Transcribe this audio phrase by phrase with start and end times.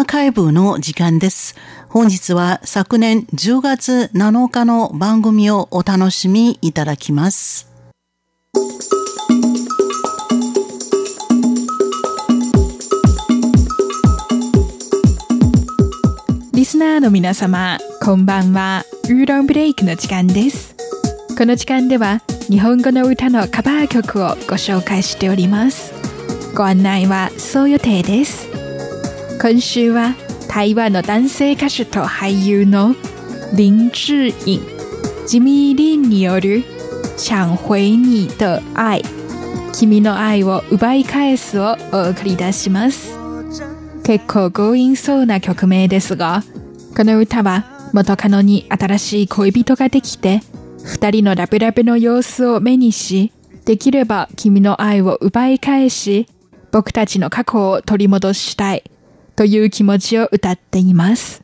[0.00, 1.56] アーカイブの時間です。
[1.90, 7.70] 本日は昨年10月7日の番組をお楽しみいただきます。
[16.54, 18.86] リスナーの皆様、こんばんは。
[19.04, 20.76] ウーロンブレイクの時間です。
[21.36, 25.92] この時間では日本語の歌のカバー曲をご紹介しております。
[26.54, 28.49] ご案内はそう予定です。
[29.40, 30.16] 今週は
[30.50, 32.94] 台湾の男性歌手と俳優の
[33.56, 34.60] 林志颖、
[35.26, 36.62] ジミー・リンによる
[37.16, 39.02] 想回你的愛、
[39.72, 43.16] 君の愛を奪い返すをお送り出します。
[44.04, 46.42] 結構強引そうな曲名ですが、
[46.94, 50.42] この歌は元カノに新しい恋人ができて、
[50.84, 53.32] 二人のラブラブの様子を目にし、
[53.64, 56.26] できれば君の愛を奪い返し、
[56.72, 58.84] 僕たちの過去を取り戻したい。
[59.40, 61.42] という気持ちを歌っています。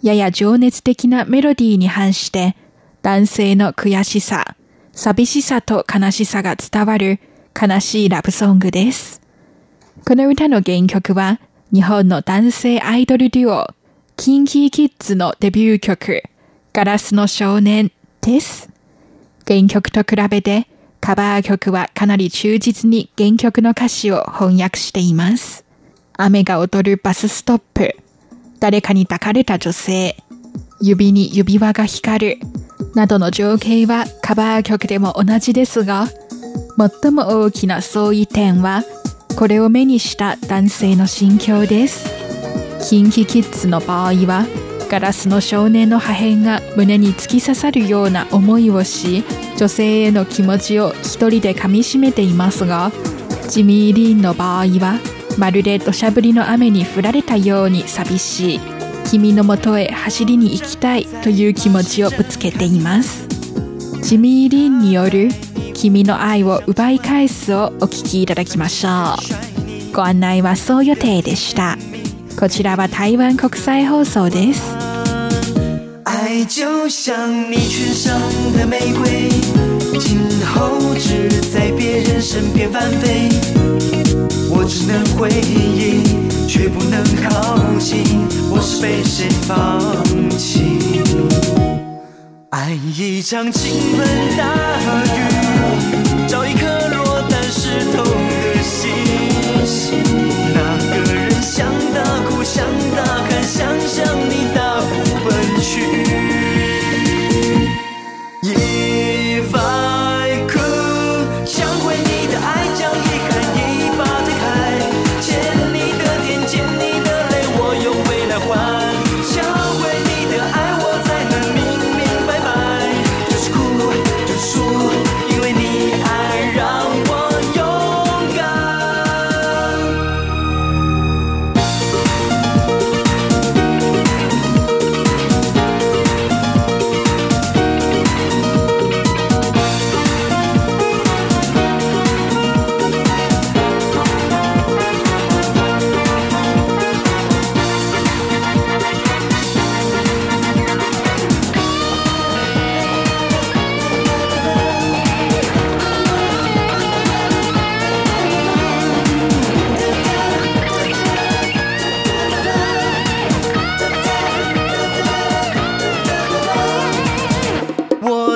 [0.00, 2.54] やや情熱的なメロディーに反して、
[3.02, 4.54] 男性の悔しさ、
[4.92, 7.18] 寂しさと悲しさが伝わる
[7.60, 9.20] 悲しいラブソングです。
[10.06, 11.40] この歌の原曲は、
[11.74, 13.74] 日本の男性アイドルデュオ、
[14.16, 16.22] キンキーキッズのデビュー曲、
[16.72, 18.70] ガラスの少年です。
[19.48, 20.68] 原曲と比べて、
[21.00, 25.65] カバー曲はかなり忠実に原曲の歌詞を翻訳しています。
[26.18, 27.96] 雨が踊るバスストップ、
[28.58, 30.16] 誰かに抱かれた女性、
[30.80, 32.38] 指に指輪が光る、
[32.94, 36.06] などの情景はカバー曲でも同じですが、
[37.02, 38.82] 最も大きな相違点は、
[39.38, 42.08] これを目にした男性の心境です。
[42.88, 44.46] キンキキッズの場合は、
[44.88, 49.24] ガラスの少年の破片が胸に突き刺さるような思いをし
[49.56, 52.92] 女性への気持ちを一人で噛みしめていますが
[53.48, 55.00] ジミー・リーンの場合は
[55.38, 58.60] まるで土砂降りの雨に降られたように寂しい。
[59.10, 63.26] 君のもとへ走りに行きたいという気持ちをぶつけています。
[64.02, 65.28] ジミー・リンによる
[65.74, 69.94] 君の愛を奪い返すをお聞きいただきましょう。
[69.94, 71.78] ご案内はそう予定でした。
[72.38, 74.74] こちらは台湾国際放送です。
[76.04, 78.18] 爱就像你唇上
[78.56, 79.28] 的玫瑰，
[79.98, 83.28] 今后只在别人身边翻飞。
[84.66, 86.02] 我只能回忆，
[86.48, 88.02] 却不能靠近。
[88.50, 89.78] 我是被谁放
[90.36, 90.60] 弃？
[92.50, 94.55] 爱一场倾盆大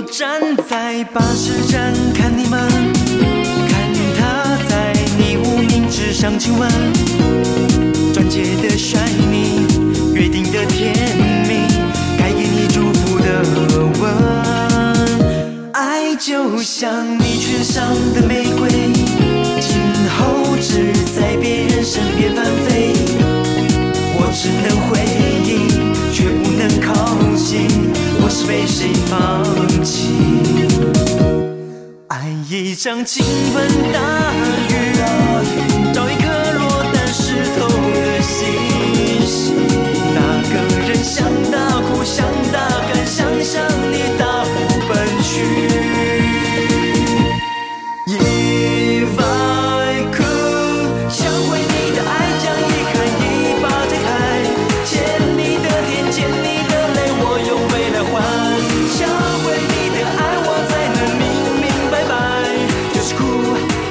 [0.00, 2.58] 我站在巴士站看你们，
[3.68, 6.70] 看他在你无名指上亲吻，
[8.10, 8.98] 钻戒的神
[9.30, 9.66] 秘
[10.14, 10.94] 约定的甜
[11.46, 11.68] 蜜，
[12.18, 13.44] 该给你祝福的
[14.00, 15.70] 吻。
[15.74, 17.84] 爱就像你裙上
[18.14, 18.70] 的玫瑰，
[19.60, 19.76] 今
[20.16, 22.94] 后只在别人身边翻飞。
[24.16, 24.98] 我只能回
[25.44, 25.68] 忆，
[26.10, 26.88] 却不能靠
[27.36, 27.68] 近。
[28.30, 29.44] 是被谁放
[29.84, 30.08] 弃。
[32.06, 34.69] 爱一将倾盆大雨